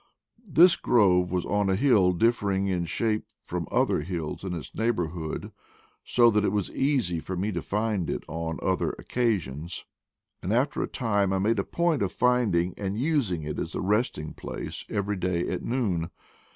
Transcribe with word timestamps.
This 0.49 0.77
grove 0.77 1.31
was 1.31 1.45
on 1.45 1.69
a 1.69 1.75
hill 1.75 2.11
differing 2.13 2.65
in 2.65 2.85
shape 2.85 3.27
from 3.43 3.67
other 3.69 3.99
hills 4.01 4.43
in 4.43 4.55
its 4.55 4.73
neighborhood, 4.73 5.51
so 6.03 6.31
that 6.31 6.43
it 6.43 6.49
was 6.51 6.71
easy 6.71 7.19
for 7.19 7.35
me 7.37 7.51
to 7.51 7.61
find 7.61 8.09
it 8.09 8.23
on 8.27 8.57
other 8.63 8.95
occa 8.99 9.39
sions; 9.39 9.85
and 10.41 10.51
after 10.51 10.81
a 10.81 10.87
time 10.87 11.31
I 11.31 11.37
made 11.37 11.59
a 11.59 11.63
point 11.63 12.01
of 12.01 12.11
finding 12.11 12.73
and 12.79 12.99
using 12.99 13.43
it 13.43 13.59
as 13.59 13.75
a 13.75 13.79
resting 13.81 14.33
place 14.33 14.83
every 14.89 15.17
day 15.17 15.47
at 15.49 15.61
noon. 15.63 16.09